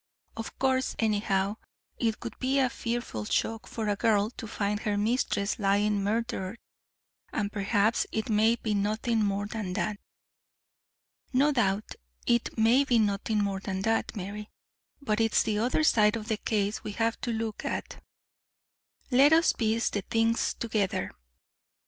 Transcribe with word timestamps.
Of 0.35 0.57
course, 0.57 0.95
anyhow, 0.97 1.57
it 1.99 2.23
would 2.23 2.39
be 2.39 2.57
a 2.57 2.71
fearful 2.71 3.25
shock 3.25 3.67
for 3.67 3.87
a 3.87 3.95
girl 3.95 4.31
to 4.31 4.47
find 4.47 4.79
her 4.79 4.97
mistress 4.97 5.59
lying 5.59 6.01
murdered, 6.03 6.57
and 7.31 7.51
perhaps 7.51 8.07
it 8.11 8.27
may 8.27 8.55
be 8.55 8.73
nothing 8.73 9.23
more 9.23 9.45
than 9.45 9.73
that." 9.73 9.99
"No 11.33 11.51
doubt, 11.51 11.91
it 12.25 12.57
may 12.57 12.83
be 12.83 12.97
nothing 12.97 13.43
more 13.43 13.59
than 13.59 13.83
that, 13.83 14.15
Mary; 14.15 14.49
but 15.03 15.21
it's 15.21 15.43
the 15.43 15.59
other 15.59 15.83
side 15.83 16.15
of 16.15 16.29
the 16.29 16.37
case 16.37 16.83
we 16.83 16.93
have 16.93 17.21
to 17.21 17.31
look 17.31 17.63
at. 17.63 18.03
Let 19.11 19.31
us 19.33 19.53
piece 19.53 19.91
the 19.91 20.01
things 20.01 20.55
together. 20.55 21.11